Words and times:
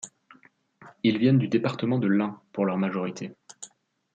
Ils 1.03 1.19
viennent 1.19 1.37
du 1.37 1.47
département 1.47 1.99
de 1.99 2.07
l'Ain 2.07 2.41
pour 2.53 2.65
leur 2.65 2.75
majorité. 2.79 3.35